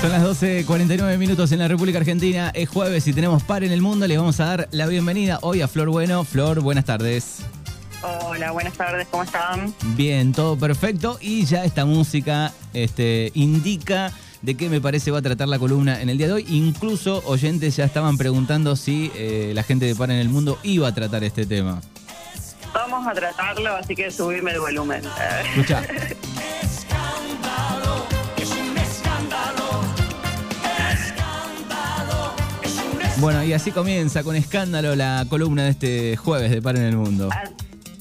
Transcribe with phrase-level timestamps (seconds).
[0.00, 2.50] Son las 12.49 minutos en la República Argentina.
[2.54, 4.06] Es jueves y tenemos par en el mundo.
[4.06, 6.24] Le vamos a dar la bienvenida hoy a Flor Bueno.
[6.24, 7.40] Flor, buenas tardes.
[8.02, 9.74] Hola, buenas tardes, ¿cómo están?
[9.96, 11.18] Bien, todo perfecto.
[11.20, 14.10] Y ya esta música este, indica
[14.40, 16.46] de qué me parece va a tratar la columna en el día de hoy.
[16.48, 20.88] Incluso oyentes ya estaban preguntando si eh, la gente de Par en el Mundo iba
[20.88, 21.82] a tratar este tema.
[22.72, 25.02] Vamos a tratarlo, así que subirme el volumen.
[25.54, 25.82] Escucha.
[33.20, 36.96] Bueno, y así comienza con escándalo la columna de este jueves de Par en el
[36.96, 37.28] Mundo.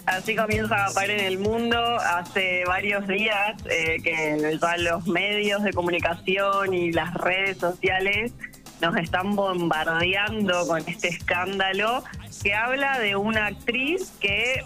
[0.05, 1.77] Así comienza Par en el Mundo.
[1.77, 8.31] Hace varios días eh, que los medios de comunicación y las redes sociales
[8.79, 12.01] nos están bombardeando con este escándalo
[12.41, 14.63] que habla de una actriz que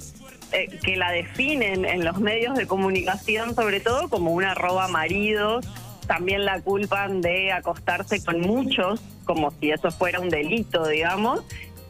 [0.52, 5.66] eh, que la definen en los medios de comunicación sobre todo como una roba maridos
[6.06, 11.44] también la culpan de acostarse con muchos, como si eso fuera un delito, digamos.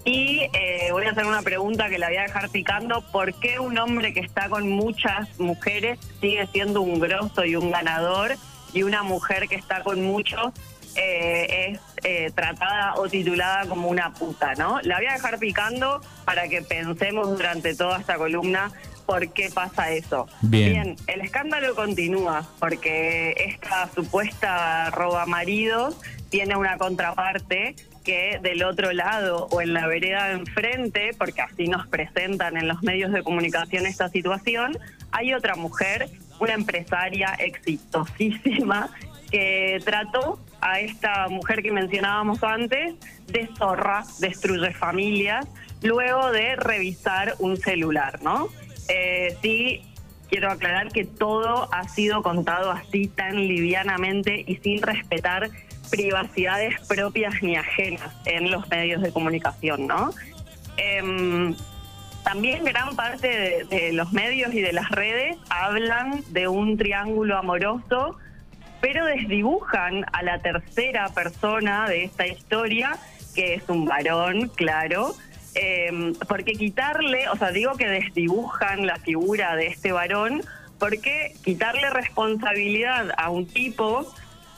[0.05, 3.02] Y eh, voy a hacer una pregunta que la voy a dejar picando.
[3.11, 7.71] ¿Por qué un hombre que está con muchas mujeres sigue siendo un grosso y un
[7.71, 8.35] ganador
[8.73, 10.52] y una mujer que está con muchos
[10.95, 14.80] eh, es eh, tratada o titulada como una puta, ¿no?
[14.81, 18.71] La voy a dejar picando para que pensemos durante toda esta columna
[19.05, 20.27] por qué pasa eso.
[20.41, 20.95] Bien.
[21.08, 25.95] el escándalo continúa porque esta supuesta roba marido
[26.34, 31.67] tiene una contraparte que del otro lado o en la vereda de enfrente, porque así
[31.67, 34.76] nos presentan en los medios de comunicación esta situación,
[35.11, 38.89] hay otra mujer, una empresaria exitosísima
[39.30, 42.95] que trató a esta mujer que mencionábamos antes
[43.28, 45.45] de zorra, destruye familias,
[45.84, 48.50] luego de revisar un celular, ¿no?
[48.89, 49.84] Eh, sí,
[50.31, 55.52] quiero aclarar que todo ha sido contado así tan livianamente y sin respetar
[55.94, 60.09] privacidades propias ni ajenas en los medios de comunicación, ¿no?
[60.75, 61.55] Em,
[62.23, 68.17] también gran parte de, los medios y de las redes hablan de un triángulo amoroso,
[68.81, 72.98] pero desdibujan a la tercera persona de esta historia,
[73.36, 75.14] que es un varón, claro,
[75.54, 80.42] eh, porque quitarle, o sea, digo que desdibujan la figura de este varón,
[80.80, 84.11] porque quitarle responsabilidad a un tipo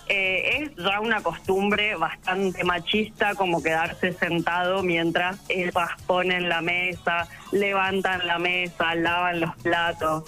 [0.07, 7.27] eh, es ya una costumbre bastante machista, como quedarse sentado mientras ellas ponen la mesa,
[7.51, 10.23] levantan la mesa, lavan los platos.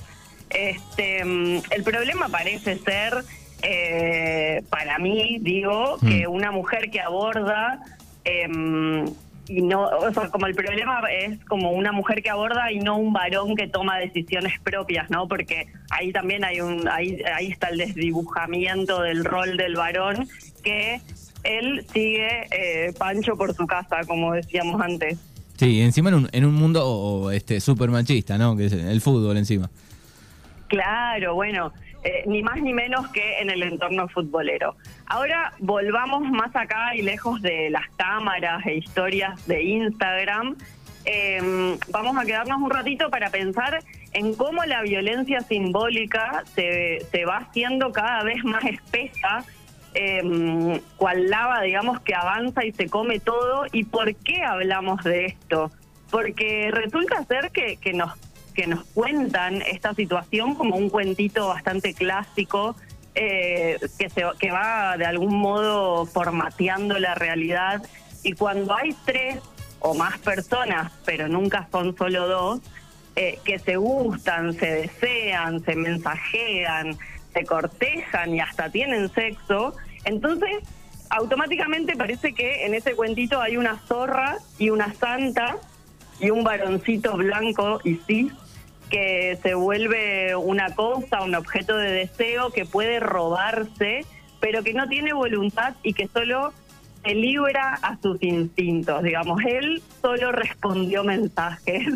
[0.49, 3.23] Este, mm, el problema parece ser,
[3.61, 6.31] eh, para mí, digo, que mm.
[6.31, 7.79] una mujer que aborda
[8.23, 9.05] em,
[9.47, 12.97] y no, o sea, como el problema es como una mujer que aborda y no
[12.97, 15.27] un varón que toma decisiones propias, ¿no?
[15.27, 20.27] Porque ahí también hay un, ahí, ahí está el desdibujamiento del rol del varón
[20.63, 21.01] que
[21.43, 25.17] él sigue eh, pancho por su casa, como decíamos antes.
[25.55, 28.55] Sí, encima en un, en un mundo este súper machista, ¿no?
[28.55, 29.69] Que es el fútbol encima.
[30.67, 31.71] Claro, bueno,
[32.03, 34.75] eh, ni más ni menos que en el entorno futbolero.
[35.07, 40.55] Ahora volvamos más acá y lejos de las cámaras e historias de Instagram.
[41.05, 43.79] Em, vamos a quedarnos un ratito para pensar
[44.13, 49.45] en cómo la violencia simbólica se, se va haciendo cada vez más espesa,
[49.93, 53.65] eh, cual lava, digamos, que avanza y se come todo.
[53.71, 55.71] ¿Y por qué hablamos de esto?
[56.11, 58.17] Porque resulta ser que, que nos
[58.57, 62.75] que nos cuentan esta situación como un cuentito bastante clásico
[63.13, 67.83] eh, que, se, que va de algún modo formateando la realidad.
[68.23, 69.37] Y cuando hay tres
[69.79, 72.61] o más personas, pero nunca son solo dos,
[73.15, 76.97] eh, que se gustan, se desean, se mensajean,
[77.35, 80.49] se cortejan y hasta tienen sexo, entonces
[81.11, 85.57] automáticamente parece que en ese cuentito hay una zorra y una santa
[86.19, 88.33] y un varoncito blanco y cis
[88.89, 94.05] que se vuelve una cosa, un objeto de deseo que puede robarse,
[94.39, 96.53] pero que no tiene voluntad y que solo
[97.03, 101.87] se libra a sus instintos, digamos, él solo respondió mensajes,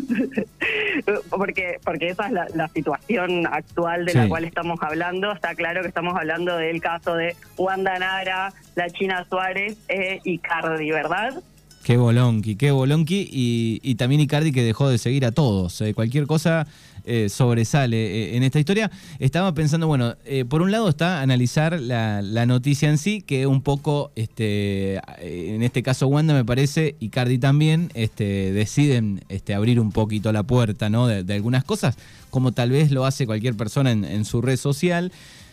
[1.30, 5.88] porque, porque esa es la, situación actual de la cual estamos hablando, está claro que
[5.88, 11.42] estamos hablando del caso de Wanda Nara, la China Suárez eh, y Cardi, ¿verdad?
[11.82, 13.28] Qué bolonqui, qué bolonqui.
[13.30, 15.80] Y, también Icardi que dejó de seguir a todos.
[15.80, 16.66] Eh, cualquier cosa
[17.04, 18.90] eh, sobresale eh, en esta historia.
[19.18, 20.14] Estaba pensando, bueno,
[20.48, 25.82] por un lado está analizar la, noticia en sí, que un poco, este, en este
[25.82, 30.88] caso Wanda me parece, y Cardi también, este, deciden este, abrir un poquito la puerta
[30.88, 31.08] ¿no?
[31.08, 31.96] de, algunas cosas,
[32.30, 35.10] como tal vez lo hace cualquier persona en su red social.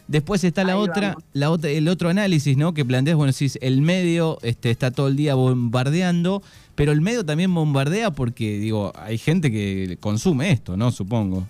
[0.10, 2.74] Después está la otra, la otra, el otro análisis, ¿no?
[2.74, 6.42] Que planteas, bueno, si el medio este, está todo el día bombardeando,
[6.74, 10.90] pero el medio también bombardea porque, digo, hay gente que consume esto, ¿no?
[10.90, 11.46] Supongo.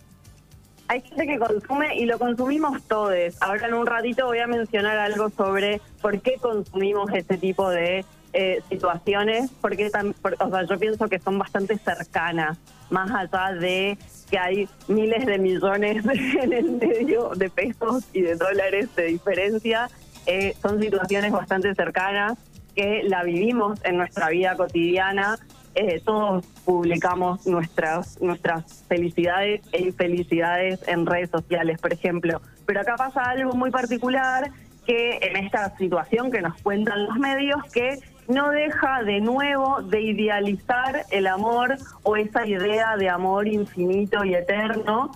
[0.90, 3.14] Hay gente que consume y lo consumimos todos.
[3.40, 8.04] Ahora en un ratito voy a mencionar algo sobre por qué consumimos este tipo de
[8.34, 12.58] eh, situaciones, porque o sea, yo pienso que son bastante cercanas,
[12.90, 13.98] más allá de
[14.30, 16.06] que hay miles de millones
[16.42, 19.90] en el medio de pesos y de dólares de diferencia,
[20.26, 22.38] eh, son situaciones bastante cercanas
[22.76, 25.40] que la vivimos en nuestra vida cotidiana.
[25.76, 32.42] Eh, todos publicamos nuestras nuestras felicidades e infelicidades en redes sociales, por ejemplo.
[32.66, 34.52] Pero acá pasa algo muy particular
[34.86, 38.00] que en esta situación que nos cuentan los medios, que
[38.30, 44.36] no deja de nuevo de idealizar el amor o esa idea de amor infinito y
[44.36, 45.12] eterno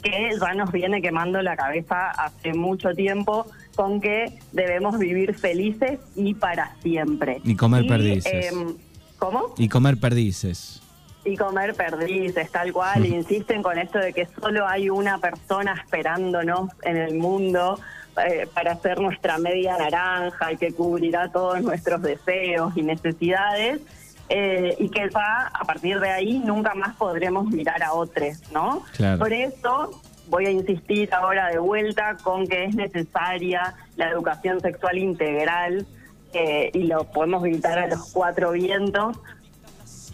[0.00, 5.98] que ya nos viene quemando la cabeza hace mucho tiempo con que debemos vivir felices
[6.14, 7.40] y para siempre.
[7.44, 8.52] Y comer perdices.
[8.52, 8.76] Em,
[9.18, 9.54] ¿Cómo?
[9.58, 10.82] Y comer perdices.
[11.24, 13.06] Y comer perdices, tal cual.
[13.06, 17.78] Insisten con esto de que solo hay una persona esperándonos en el mundo
[18.16, 23.80] eh, para ser nuestra media naranja y que cubrirá todos nuestros deseos y necesidades.
[24.28, 28.82] Eh, y que va, a partir de ahí nunca más podremos mirar a otros, ¿no?
[29.18, 34.96] Por eso voy a insistir ahora de vuelta con que es necesaria la educación sexual
[34.96, 35.86] integral
[36.32, 39.18] eh, y lo podemos gritar a los cuatro vientos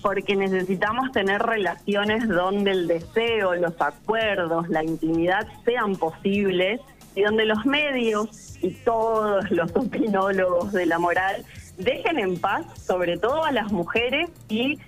[0.02, 6.80] porque necesitamos tener relaciones donde el deseo, los acuerdos, la intimidad sean posibles
[7.22, 11.44] donde los medios y todos los opinólogos de la moral
[11.76, 14.78] dejen en paz, sobre todo a las mujeres, y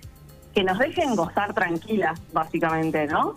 [0.53, 3.33] que nos dejen gozar tranquilas, básicamente, ¿no?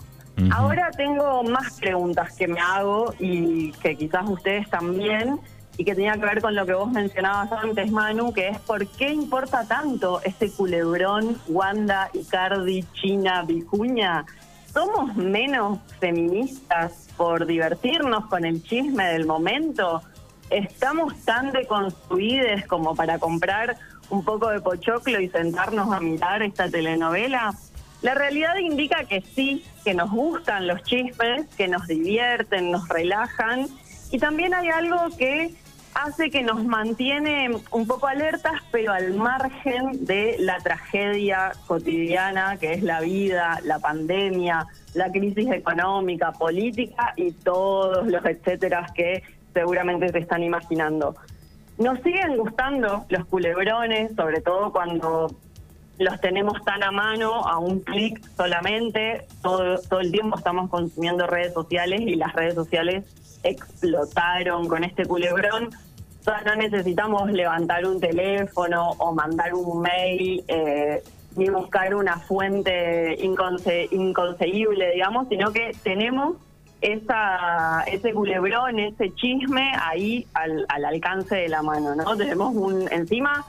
[0.50, 5.38] Ahora tengo más preguntas que me hago y que quizás ustedes también,
[5.76, 8.86] y que tenía que ver con lo que vos mencionabas antes, Manu, que es por
[8.86, 14.24] qué importa tanto ese culebrón Wanda, Icardi, China, Vicuña.
[14.74, 20.02] ¿Somos menos feministas por divertirnos con el chisme del momento.
[20.50, 23.76] Estamos tan deconstruidos como para comprar
[24.10, 27.54] un poco de pochoclo y sentarnos a mirar esta telenovela.
[28.02, 33.68] La realidad indica que sí, que nos gustan los chismes, que nos divierten, nos relajan
[34.10, 35.54] y también hay algo que
[35.94, 42.74] hace que nos mantiene un poco alertas, pero al margen de la tragedia cotidiana que
[42.74, 50.10] es la vida, la pandemia, la crisis económica, política y todos los etcéteras que seguramente
[50.10, 51.16] se están imaginando.
[51.78, 55.34] Nos siguen gustando los culebrones, sobre todo cuando
[55.98, 59.26] los tenemos tan a mano, a un clic solamente.
[59.42, 63.04] Todo, todo el tiempo estamos consumiendo redes sociales y las redes sociales
[63.44, 65.70] explotaron con este culebrón.
[66.26, 70.44] no necesitamos levantar un teléfono o mandar un mail.
[70.48, 71.02] Eh,
[71.36, 76.36] ni buscar una fuente inconce inconseguible, digamos, sino que tenemos
[76.80, 82.16] esa, ese culebrón, ese chisme ahí al, al alcance de la mano, ¿no?
[82.16, 83.44] Tenemos un, encima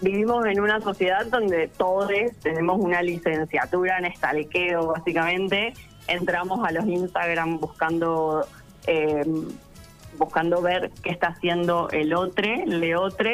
[0.00, 2.10] vivimos en una sociedad donde todos
[2.42, 5.72] tenemos una licenciatura en estalqueo, básicamente.
[6.06, 8.46] Entramos a los Instagram buscando
[8.86, 9.24] eh,
[10.18, 13.30] buscando ver qué está haciendo el otro, el otro,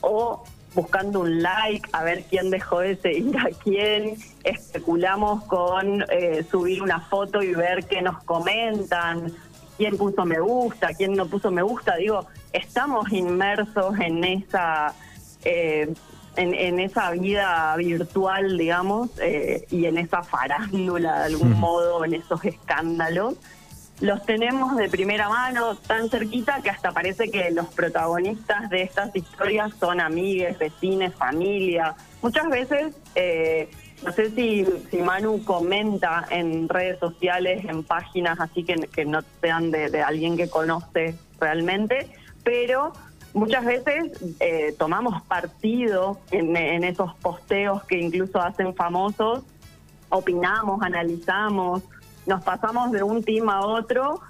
[0.00, 6.44] o buscando un like, a ver quién dejó de seguir a quién, especulamos con eh,
[6.48, 9.32] subir una foto y ver qué nos comentan,
[9.76, 14.94] quién puso me gusta, quién no puso me gusta, digo, estamos inmersos en esa...
[15.44, 15.92] Eh,
[16.36, 22.42] en, esa vida virtual, digamos, eh, y en esa farándula de algún modo, en esos
[22.44, 23.34] escándalos
[24.00, 29.14] los tenemos de primera mano, tan cerquita que hasta parece que los protagonistas de estas
[29.14, 31.94] historias son amigues, vecinos, familia.
[32.22, 33.70] Muchas veces, eh,
[34.02, 39.20] no sé si, si Manu comenta en redes sociales, en páginas así que, que no
[39.42, 42.08] sean de, alguien que conoce realmente,
[42.42, 42.94] pero
[43.34, 49.44] muchas veces eh, tomamos partido en, en esos posteos que incluso hacen famosos,
[50.08, 51.82] opinamos, analizamos
[52.26, 54.20] nos pasamos de un team a otro.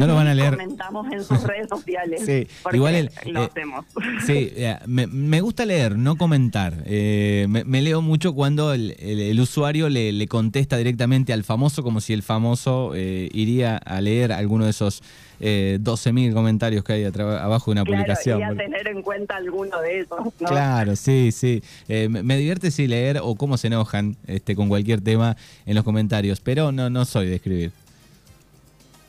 [0.00, 0.52] No lo van a leer.
[0.52, 2.22] Comentamos en sus redes sociales.
[2.24, 3.84] Sí, igual lo eh, hacemos.
[4.24, 6.72] Sí, eh, me, gusta leer, no comentar.
[6.86, 12.22] Eh, me, leo mucho cuando el, usuario le, contesta directamente al famoso, como si el
[12.22, 15.02] famoso iría a leer alguno de esos
[15.38, 18.40] eh, 12.000 comentarios que hay abajo de una publicación.
[18.40, 20.18] Y a tener en cuenta alguno de esos.
[20.38, 21.62] Claro, sí, sí.
[21.88, 26.40] me divierte sí leer o cómo se enojan este, con cualquier tema en los comentarios,
[26.40, 27.72] pero no, no soy de escribir.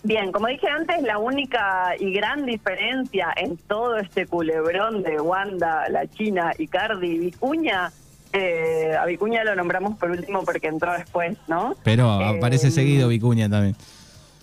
[0.04, 5.88] Bien, como dije antes, la única y gran diferencia en todo este culebrón de Wanda,
[5.90, 7.92] la China y Cardi Vicuña,
[8.34, 11.76] eh, a Vicuña lo nombramos por último porque entró después, ¿no?
[11.84, 13.76] Pero aparece Eh, seguido Vicuña también.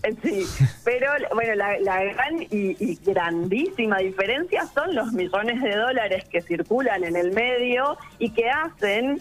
[0.05, 0.45] Eh, Sí,
[0.85, 6.41] pero bueno, la, la gran y, y grandísima diferencia son los millones de dólares que
[6.41, 9.21] circulan en el medio y que hacen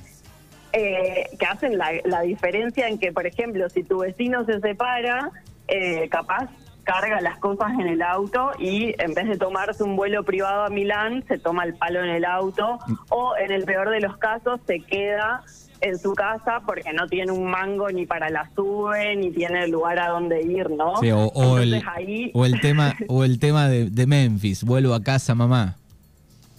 [0.73, 5.31] eh, que hacen la, la diferencia en que, por ejemplo, si tu vecino se separa,
[5.67, 6.49] eh, capaz
[6.83, 10.69] carga las cosas en el auto y en vez de tomarse un vuelo privado a
[10.69, 14.61] Milán, se toma el palo en el auto o en el peor de los casos
[14.65, 15.43] se queda
[15.81, 19.99] en su casa porque no tiene un mango ni para la sube ni tiene lugar
[19.99, 20.95] a donde ir, ¿no?
[21.01, 24.93] Sí, o, o el, ahí o el tema, o el tema de, de Memphis, vuelvo
[24.93, 25.75] a casa, mamá.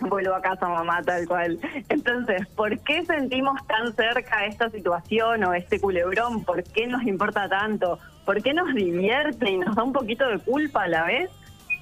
[0.01, 1.59] Vuelvo a casa mamá tal cual.
[1.89, 6.45] Entonces, ¿por qué sentimos tan cerca esta situación o este culebrón?
[6.45, 7.99] ¿Por qué nos importa tanto?
[8.25, 11.31] ¿Por qué nos divierte y nos da un poquito de culpa a la vez?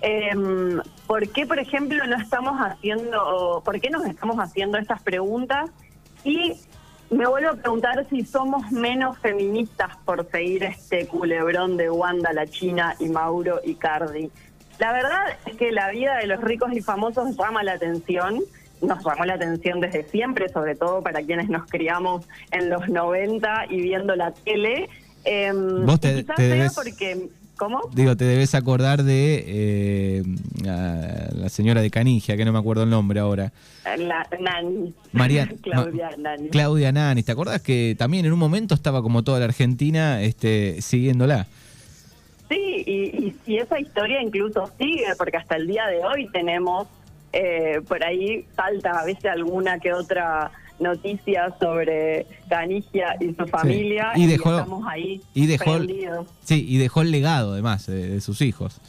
[0.00, 5.70] Em, ¿Por qué, por ejemplo, no estamos haciendo, por qué nos estamos haciendo estas preguntas?
[6.24, 6.54] Y
[7.10, 12.46] me vuelvo a preguntar si somos menos feministas por seguir este culebrón de Wanda, la
[12.46, 14.30] China y Mauro y Cardi.
[14.78, 18.40] La verdad es que la vida de los ricos y famosos llama la atención.
[18.82, 23.66] Nos llamó la atención desde siempre, sobre todo para quienes nos criamos en los 90
[23.70, 24.88] y viendo la tele.
[25.24, 27.28] Em, Vos te- quizás te sea debes- porque...
[27.58, 27.80] ¿Cómo?
[27.94, 30.22] Digo, te debes acordar de eh,
[30.62, 33.50] la señora de Canigia, que no me acuerdo el nombre ahora.
[33.96, 34.92] La Nani.
[35.12, 36.48] María Claudia Ma- Nani.
[36.50, 37.22] Claudia Nani.
[37.22, 41.46] ¿Te acordás que también en un momento estaba como toda la Argentina este, siguiéndola?
[42.48, 46.86] Sí, y, y si esa historia incluso sigue, porque hasta el día de hoy tenemos,
[47.32, 54.12] eh, por ahí salta a veces alguna que otra noticia sobre Canigia y su familia,
[54.14, 56.28] Y dejó- estamos ahí y dejó- prendidos.
[56.44, 58.80] Sí, y dejó el legado además de, de sus hijos.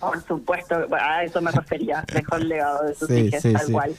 [0.00, 3.72] Por supuesto, a eso me refería, dejó el legado de sus Sí, hijos, sí, tal
[3.72, 3.94] cual.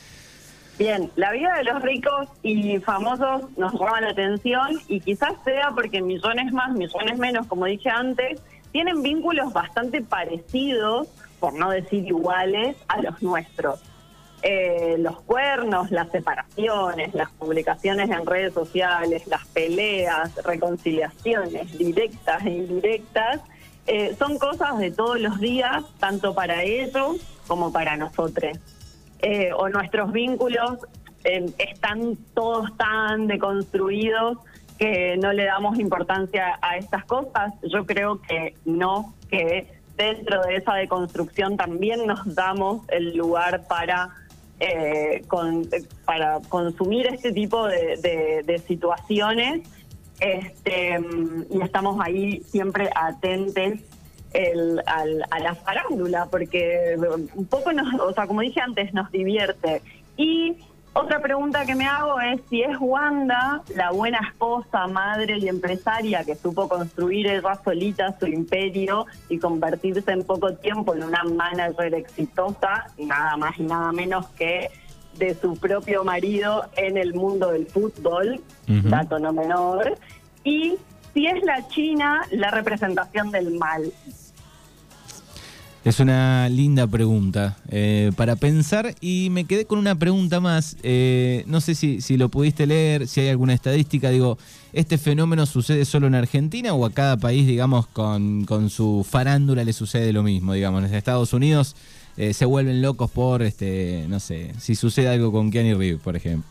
[0.79, 5.71] Bien, la vida de los ricos y famosos nos llama la atención y quizás sea
[5.73, 8.41] porque millones más, millones menos, como dije antes,
[8.75, 11.07] tienen vínculos bastante parecidos,
[11.39, 13.79] por no decir iguales, a los nuestros.
[14.41, 22.49] Eh, los cuernos, las separaciones, las publicaciones en redes sociales, las peleas, reconciliaciones directas e
[22.49, 23.39] indirectas,
[23.87, 27.15] eh, son cosas de todos los días, tanto para ellos
[27.47, 28.57] como para nosotros.
[29.19, 30.79] Eh, o nuestros vínculos
[31.23, 34.39] eh, están todos tan deconstruidos
[34.79, 37.53] que no le damos importancia a estas cosas.
[37.63, 39.67] Yo creo que no, que
[39.97, 44.09] dentro de esa deconstrucción también nos damos el lugar para
[44.59, 45.23] eh,
[46.05, 49.67] para consumir este tipo de, situaciones
[50.21, 50.97] este,
[51.49, 53.81] y estamos ahí siempre atentes
[54.33, 56.95] el- al- a la farándula porque
[57.35, 59.81] un poco nos, o sea, como dije antes, nos divierte.
[60.17, 60.55] Y
[60.95, 66.23] otra pregunta que me hago es si es Wanda la buena esposa, madre y empresaria
[66.23, 71.93] que supo construir ella solita su imperio y convertirse en poco tiempo en una manager
[71.93, 74.69] exitosa, nada más y nada menos que
[75.17, 78.89] de su propio marido en el mundo del fútbol, Ujú.
[78.89, 79.97] dato no menor,
[80.45, 80.77] y
[81.13, 83.91] si es la China la representación del mal.
[85.85, 90.77] Es una linda pregunta eh, para pensar y me quedé con una pregunta más.
[90.81, 94.09] Eh, no sé si, si lo pudiste leer, si hay alguna estadística.
[94.09, 94.39] Digo,
[94.73, 99.63] ¿este fenómeno sucede solo en Argentina o a cada país, digamos, con, con su farándula
[99.63, 100.53] le sucede lo mismo?
[100.53, 101.75] Digamos, en Estados Unidos
[102.17, 106.15] eh, se vuelven locos por, este, no sé, si sucede algo con Keanu Reeves, por
[106.15, 106.49] ejemplo.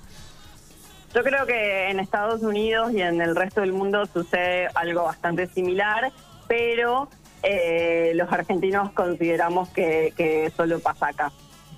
[1.13, 5.49] Yo creo que en Estados Unidos y en el resto del mundo sucede algo bastante
[5.49, 6.13] similar,
[6.47, 7.09] pero
[7.45, 11.33] eh, los argentinos consideramos que, que solo pasa acá.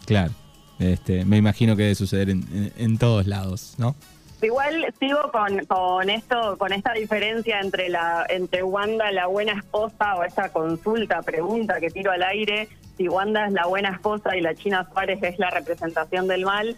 [0.06, 0.32] Claro.
[0.78, 3.94] Este, me imagino que debe suceder en, en- en todos lados, ¿no?
[4.42, 10.14] Igual sigo con, con esto, con esta diferencia entre la entre Wanda la buena esposa
[10.16, 12.68] o esta consulta, pregunta que tiro al aire,
[12.99, 16.76] si Wanda es la buena esposa y la China Suárez es la representación del mal.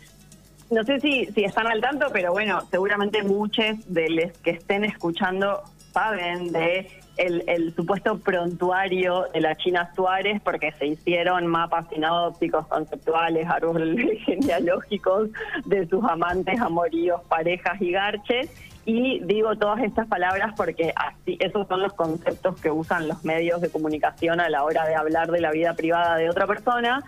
[0.70, 4.84] No sé si, si están al tanto, pero bueno, seguramente muchos de los que estén
[4.84, 12.66] escuchando saben de el, supuesto prontuario de la China Suárez porque se hicieron mapas sinópticos,
[12.68, 15.30] conceptuales, árboles genealógicos
[15.64, 18.50] de sus amantes, amoríos, parejas y garches.
[18.84, 23.60] Y digo todas estas palabras porque así esos son los conceptos que usan los medios
[23.60, 27.04] de comunicación a la hora de hablar de la vida privada de otra persona.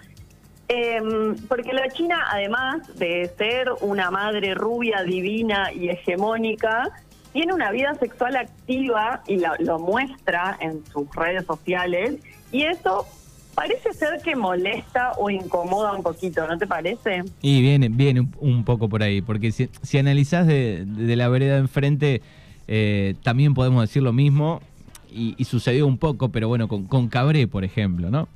[0.69, 6.91] Em, porque la China, además de ser una madre rubia, divina y hegemónica,
[7.33, 12.17] tiene una vida sexual activa y lo, lo muestra en sus redes sociales
[12.53, 13.07] y eso
[13.55, 17.25] parece ser que molesta o incomoda un poquito, ¿no te parece?
[17.43, 22.23] Y viene, viene un, poco por ahí, porque si, si analizás de, la vereda enfrente,
[22.69, 24.61] eh, también podemos decir lo mismo,
[25.13, 28.29] y, sucedió un poco, pero bueno, con Cabré, por ejemplo, ¿no?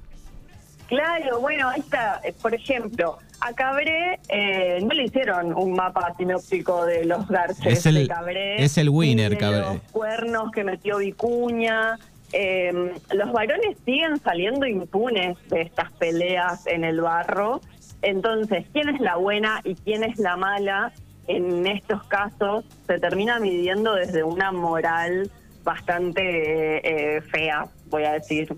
[0.87, 6.15] Claro, bueno, ahí está, eh, por ejemplo, a Cabré eh, no le hicieron un mapa
[6.17, 8.63] sinóptico de los garces de Cabré.
[8.63, 9.61] Es el winner, Cabré.
[9.61, 11.99] Los cuernos que metió Vicuña,
[12.33, 17.61] eh, los varones siguen saliendo impunes de estas peleas en el barro.
[18.03, 20.93] Entonces, ¿quién es la buena y quién es la mala?
[21.27, 25.31] En estos casos se termina midiendo desde una moral
[25.63, 28.55] bastante eh, fea, voy a decir.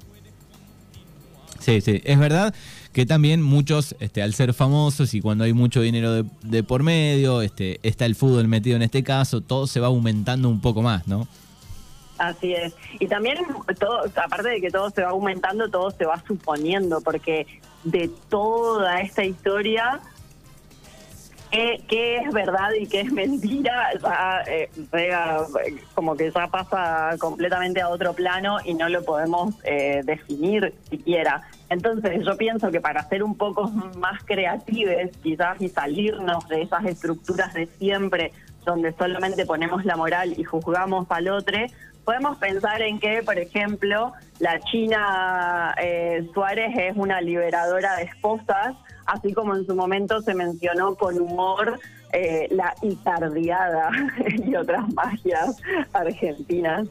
[1.67, 2.55] Sí, sí, es verdad
[2.93, 6.85] que también muchos, este, al ser famosos y cuando hay mucho dinero de, de, por
[6.85, 10.81] medio, este, está el fútbol metido en este caso, todo se va aumentando un poco
[10.81, 11.27] más, ¿no?
[12.19, 12.73] Así es.
[13.01, 13.39] Y también,
[13.81, 17.49] todo, aparte de que todo se va aumentando, todo se va suponiendo, porque
[17.83, 19.99] de toda esta historia,
[21.51, 23.91] qué, es verdad y qué es mentira,
[24.47, 24.71] eh,
[25.95, 31.43] como que ya pasa completamente a otro plano y no lo podemos eh, definir siquiera.
[31.69, 33.69] Entonces yo pienso que para ser un poco
[33.99, 38.33] más creativos quizás y salirnos de esas estructuras de siempre
[38.65, 41.59] donde solamente ponemos la moral y juzgamos al otro,
[42.05, 48.75] podemos pensar en que, por ejemplo, la China eh, Suárez es una liberadora de esposas,
[49.07, 51.79] así como en su momento se mencionó con humor
[52.13, 53.91] eh, la Icardiada
[54.45, 55.57] y otras magias
[55.93, 56.89] argentinas.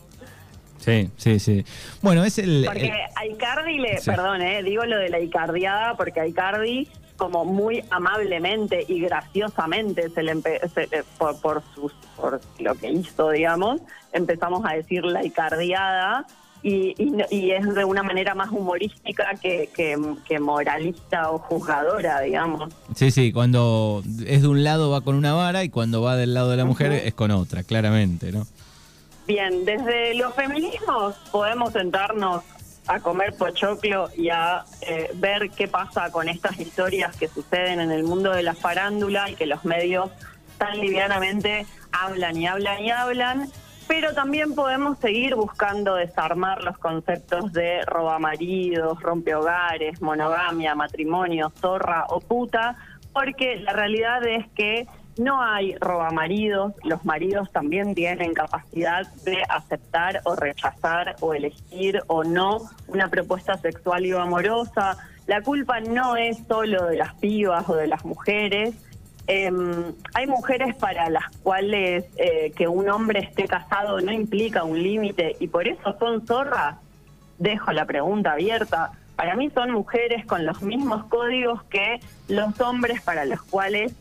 [0.86, 1.65] Sí, sí, sí.
[2.04, 2.63] Bueno, es el...
[2.63, 6.88] Porque a Icardi le, perdón, eh, digo lo de la Icardiada, porque a Icardi
[7.18, 13.32] como muy amablemente y graciosamente se le eh, por, por, sus, por lo que hizo,
[13.32, 16.25] digamos, empezamos a decir la icardiada
[16.62, 16.96] y,
[17.30, 22.74] y, es de una manera más humorística que, que, moralista o juzgadora, digamos.
[22.96, 26.33] Sí, sí, cuando es de un lado va con una vara y cuando va del
[26.33, 28.48] lado de la mujer es con otra, claramente, ¿no?
[29.27, 32.44] Bien, desde los feminismos podemos sentarnos
[32.88, 37.92] a comer pochoclo y a eh, ver qué pasa con estas historias que suceden en
[37.92, 40.11] el mundo de la farándula y que los medios
[40.59, 43.50] tan livianamente hablan y hablan y hablan,
[43.88, 52.20] pero también podemos seguir buscando desarmar los conceptos de robamaridos, rompehogares, monogamia, matrimonio, zorra o
[52.20, 52.77] puta,
[53.11, 60.22] porque la realidad es que no hay robamaridos, los maridos también tienen capacidad de aceptar
[60.25, 64.98] o rechazar o elegir o no una propuesta sexual y amorosa.
[65.28, 68.75] La culpa no es solo de las pibas o de las mujeres.
[69.28, 74.82] Em, hay mujeres para las cuales eh, que un hombre esté casado no implica un
[74.82, 76.75] límite y por eso son zorras.
[77.40, 78.92] Dejo la pregunta abierta.
[79.16, 83.94] Para mí son mujeres con los mismos códigos que los hombres para los cuales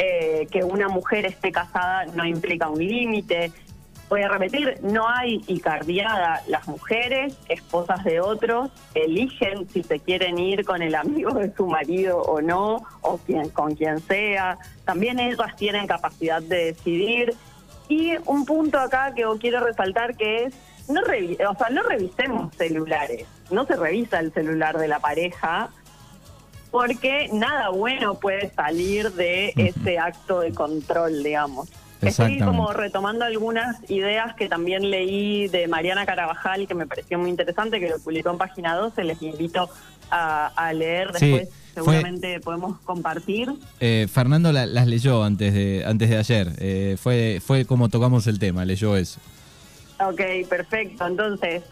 [0.00, 3.50] eh, que una mujer esté casada no implica un límite.
[4.08, 6.40] Voy a repetir, no hay icardiada.
[6.46, 11.66] Las mujeres, esposas de otros, eligen si se quieren ir con el amigo de su
[11.66, 14.56] marido o no, o quien, con quien sea.
[14.84, 17.34] También ellas tienen capacidad de decidir.
[17.88, 20.54] Y un punto acá que quiero resaltar que es,
[20.88, 23.26] no, o sea, no revisemos celulares.
[23.50, 25.70] No se revisa el celular de la pareja
[26.70, 31.68] porque nada bueno puede salir de ese acto de control, digamos.
[32.00, 37.30] Estoy como retomando algunas ideas que también leí de Mariana Carabajal, que me pareció muy
[37.30, 39.68] interesante, que lo publicó en página 12, les invito
[40.10, 41.48] a, leer después.
[41.74, 43.52] seguramente podemos compartir.
[43.80, 46.52] Eh, Fernando las leyó antes de antes de ayer.
[46.58, 49.20] Eh, fue fue como tocamos el tema, leyó eso.
[50.00, 51.06] Ok, perfecto.
[51.06, 51.64] Entonces,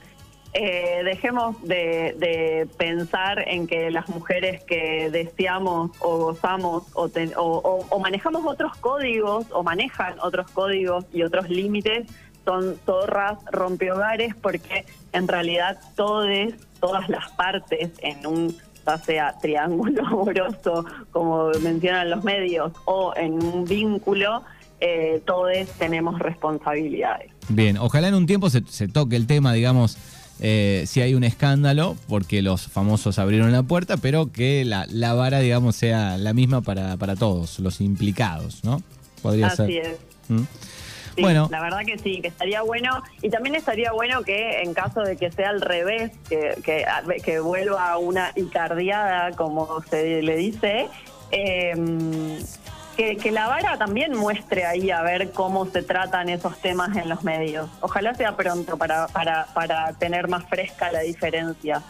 [0.59, 8.75] eh, dejemos de, pensar en que las mujeres que deseamos o gozamos o, manejamos otros
[8.79, 12.09] códigos o manejan otros códigos y otros límites
[12.47, 18.57] son zorras, rompehogares, porque en realidad todos, todas las partes en un
[19.05, 24.42] sea triángulo amoroso, como mencionan los medios, o en un vínculo,
[24.81, 27.31] eh, todos tenemos responsabilidades.
[27.49, 29.99] Bien, ojalá en un tiempo se toque el tema, digamos,
[30.40, 35.14] eh, si hay un escándalo, porque los famosos abrieron la puerta, pero que la, la
[35.14, 38.83] vara, digamos, sea la misma para, para todos los implicados, ¿no?
[39.22, 39.96] Podría Así es.
[40.29, 40.42] ¿Mm?
[41.18, 41.49] bueno.
[41.51, 43.03] La verdad que sí, que estaría bueno.
[43.22, 46.85] Y también estaría bueno que en caso de que sea al revés, que, que,
[47.25, 50.88] que vuelva una icardiada, como se le dice,
[51.31, 51.75] eh,
[52.97, 57.09] que, que la vara también muestre ahí a ver cómo se tratan esos temas en
[57.09, 57.69] los medios.
[57.81, 61.83] Ojalá sea pronto para, para, para tener más fresca la diferencia.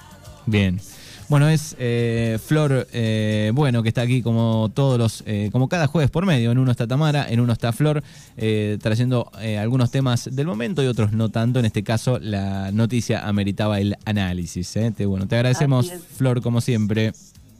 [0.44, 0.80] Bien.
[1.28, 5.88] Bueno, es eh, Flor, eh, bueno, que está aquí como todos los, eh, como cada
[5.88, 6.52] jueves por medio.
[6.52, 8.04] En uno está Tamara, en uno está Flor,
[8.36, 11.58] eh, trayendo eh, algunos temas del momento y otros no tanto.
[11.58, 14.76] En este caso, la noticia ameritaba el análisis.
[14.76, 14.92] ¿eh?
[14.96, 15.92] Te, bueno, te agradecemos.
[16.16, 17.12] Flor, como siempre.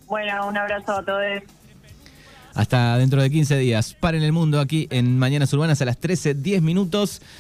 [0.07, 1.43] Bueno, un abrazo a todos.
[2.57, 3.95] Hasta dentro de 15 días.
[4.01, 7.21] Paren el mundo aquí en Mañanas Urbanas a las 13.10 minutos.